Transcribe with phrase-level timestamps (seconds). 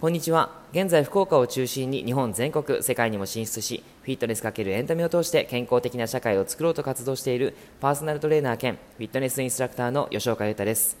[0.00, 0.48] こんにちは。
[0.72, 10.96] 現在福岡を中心に日本全国世界にも進出しフィットネス×エンタメを通して健康的な社会を作ろうと活動しているパーソナルトレーナー兼フィットネスインストラクターの吉岡裕太です。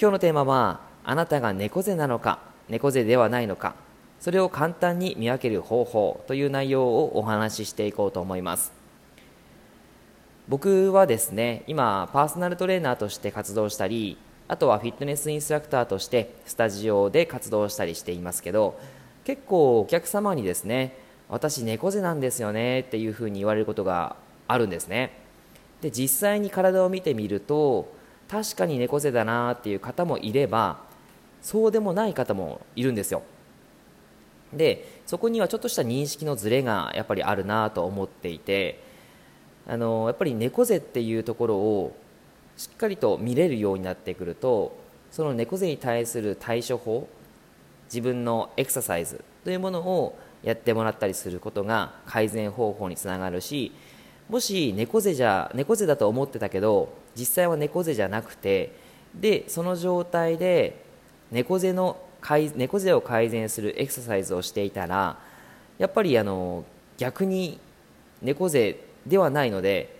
[0.00, 2.38] 今日のテーマはあなたが猫背なのか
[2.70, 3.74] 猫背ではないのか
[4.18, 8.72] それを簡単に見分ける方法という内容をお話ししていこうと思います。
[10.48, 14.16] 僕はですね今パーソナルトレーナーとして活動したり
[14.50, 18.80] あとはフィットネスインストラクターとしてスタジオで活動したりしていますけど
[19.22, 20.96] 結構お客様にですね
[21.28, 24.16] 私猫背なんですよねっていうふうに言われることが
[24.48, 25.12] あるんですね。
[25.82, 27.94] で実際に体を見てみると
[28.28, 30.80] 確かに猫背だなっていう方もいれば
[31.42, 33.22] そうでもない方もいるんですよ。
[34.52, 38.82] でそこにはちょっとした認識のズレがやっぱりあるなと思っていて
[39.68, 41.96] あのやっぱり猫背っていうところを
[42.56, 44.76] しっかりと見れるようになってくると
[45.10, 47.08] その猫背に対する対処法
[47.86, 53.72] 自分のエクササイズというものをやってもらったりすることが改善方法につながるし
[54.28, 58.72] もし猫背じゃ猫背だと思ってたけど実際は猫背じゃなくて
[59.14, 60.84] でその状態で
[61.32, 62.00] 猫背の
[62.54, 65.18] 猫背を改善するエクササイズをしていたら
[65.78, 66.64] やっぱりあの
[66.96, 67.58] 逆に
[68.22, 69.99] 猫背ではないので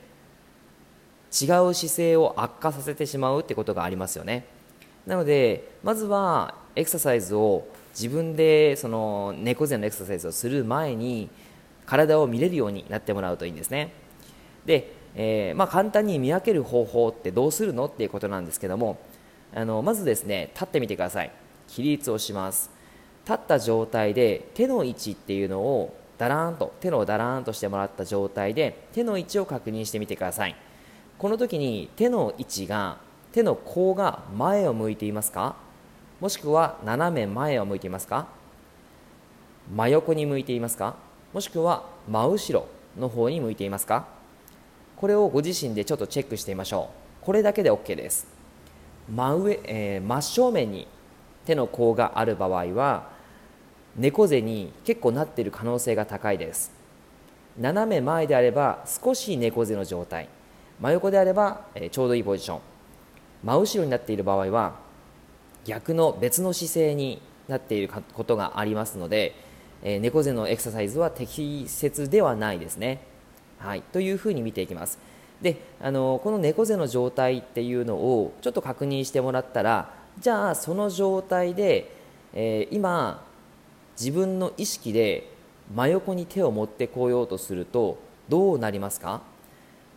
[1.31, 4.45] 違う姿勢を悪化させてしまうってことがありますよね。
[5.07, 7.67] なのでまずはエクササイズを
[7.99, 11.29] 自分でその猫背のエクササイズをする前に
[11.87, 13.93] 体を見れるようになってもらうといいんですね。
[14.65, 18.99] で、えー、まあ、簡単に見分ける方法ってどうするのっていうことなんですけども
[19.55, 21.33] あのまずですね立ってみてください。
[21.69, 22.71] 起立をします。
[23.25, 30.57] 立った状態で手の位置っていうのをだらーんと手のだらーんとしてもらった状態で手の位置を確認してみてください。
[31.21, 32.97] この時に手の位置が
[33.33, 35.55] 手の甲が前を向いていますか？
[36.19, 38.27] もしくは斜め前を向いていますか？
[39.71, 40.97] 真横に向いていますか？
[41.35, 42.67] もしくは真後ろ
[42.99, 44.07] の方に向いていますか？
[44.97, 46.89] これをご自身でちょっとチェックしてみましょ
[47.23, 47.27] う。
[47.27, 48.27] これだけで OK です。
[49.15, 50.89] 真上、えー、真正面に
[51.45, 53.11] 手の甲がある場合は
[53.95, 56.73] 猫背に結構なっている可能性が高いです。
[57.59, 60.31] 斜め前であれば少し猫背の状態。
[60.81, 62.61] 真横であれば、え、ちょうどいいポジション。
[63.45, 64.75] 真後ろになっている場合は
[65.65, 69.35] 逆の別の姿勢になっていることがありますので、
[69.83, 73.03] え、猫背のエクササイズは適切ではないですね、
[73.59, 74.99] はい、というふうに見ていきます。
[75.41, 81.95] であのこの猫背の状態っていうのをちょっと確認してもらったらじゃあその状態で、
[82.35, 83.25] えー、今
[83.99, 85.33] 自分の意識で
[85.75, 87.99] 真横に手を持ってこようとすると
[88.29, 89.23] どうなりますか？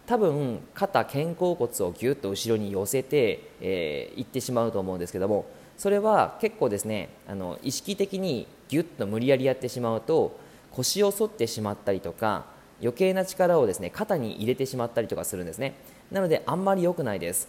[0.05, 5.45] 多分肩肩甲骨をぎゅっと後ろに寄せて、えー、いってしまうと思うんですけども
[5.77, 10.37] それは結構ですねあの意識的にぎゅっと無理やりやってしまうと
[10.71, 12.45] 腰を反ってしまったりとか
[12.81, 15.75] 余計な力をですね肩に入れてしまったりとかするんですね。
[16.11, 17.47] なのであんまり良くないです。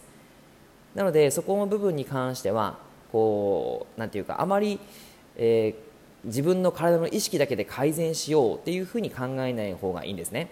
[0.93, 2.77] なのでそこの部分に関しては
[3.11, 4.79] こうなんていうかあまり、
[5.35, 10.49] えー、自分の体の意識だけで改善しようっていうふうに考えない方がいいんですね。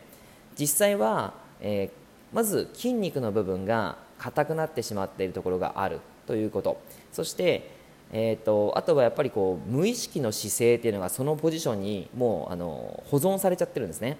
[0.59, 6.77] 実際はえー、まず筋肉の部分が硬くなってしまっているところがあるということ。
[7.11, 7.71] そして、
[8.11, 14.17] えーと、あとはやっぱりこう無意識の姿勢っていうのがそのポジションにもうあの保存されちゃってるんですね。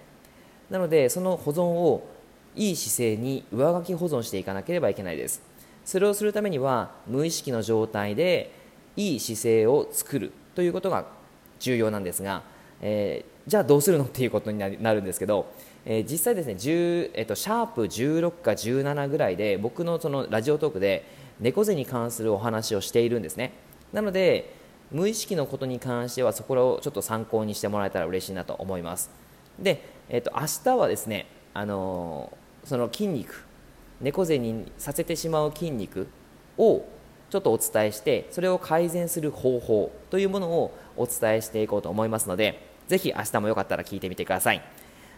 [0.69, 2.07] なのでその保存を
[2.55, 5.41] いい姿勢に上書き保存していかなければいけないです。
[5.85, 8.51] それをするためには無意識の状態で
[8.95, 11.05] いい姿勢を作るということが
[11.59, 12.43] 重要なんですが、
[12.81, 15.47] えー、じゃあどうするのっていうことになるんですけど
[15.85, 16.53] えー、実際ですね、
[17.13, 21.05] えーと、シャープ16か17ぐらいで僕のそのラジオトークで
[21.39, 23.53] 猫背に関するお話をしているんですね。
[23.91, 24.55] なので
[24.91, 29.09] 無意識のことに関してはそこをちょっと参考にしてもらえたら嬉しいなと思います。
[29.59, 33.45] で、えーと、明日はですね、あのー、その筋肉
[34.01, 36.07] 猫背にさせてしまう筋肉
[36.57, 36.85] を
[37.29, 44.61] ちょっとお伝えしてそれを改善する方法というものをお伝えしていこうと思いますのでぜひ明日もよかったら聞いてみてください。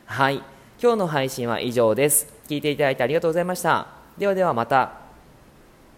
[0.06, 0.36] はい。
[0.82, 2.28] 今日の配信は以上です。
[2.48, 3.88] 聞いていただいてありがとうございました。
[4.18, 5.05] ではではまた。